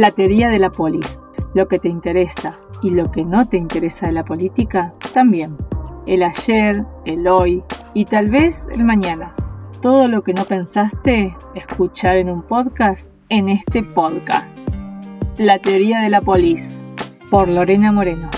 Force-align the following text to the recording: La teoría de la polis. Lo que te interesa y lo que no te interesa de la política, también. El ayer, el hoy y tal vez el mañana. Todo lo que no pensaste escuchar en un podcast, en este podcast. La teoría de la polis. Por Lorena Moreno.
La 0.00 0.12
teoría 0.12 0.48
de 0.48 0.58
la 0.58 0.70
polis. 0.70 1.18
Lo 1.52 1.68
que 1.68 1.78
te 1.78 1.90
interesa 1.90 2.58
y 2.80 2.88
lo 2.88 3.10
que 3.10 3.22
no 3.22 3.46
te 3.50 3.58
interesa 3.58 4.06
de 4.06 4.12
la 4.12 4.24
política, 4.24 4.94
también. 5.12 5.58
El 6.06 6.22
ayer, 6.22 6.86
el 7.04 7.28
hoy 7.28 7.62
y 7.92 8.06
tal 8.06 8.30
vez 8.30 8.66
el 8.72 8.82
mañana. 8.82 9.34
Todo 9.82 10.08
lo 10.08 10.22
que 10.22 10.32
no 10.32 10.46
pensaste 10.46 11.36
escuchar 11.54 12.16
en 12.16 12.30
un 12.30 12.40
podcast, 12.44 13.12
en 13.28 13.50
este 13.50 13.82
podcast. 13.82 14.58
La 15.36 15.58
teoría 15.58 16.00
de 16.00 16.08
la 16.08 16.22
polis. 16.22 16.82
Por 17.30 17.48
Lorena 17.48 17.92
Moreno. 17.92 18.30